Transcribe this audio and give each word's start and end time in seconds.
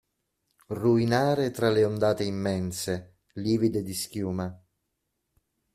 Ruinare 0.69 1.51
tra 1.51 1.69
le 1.69 1.85
ondate 1.85 2.23
immense, 2.23 3.19
livide 3.35 3.83
di 3.83 3.93
schiuma! 3.93 4.59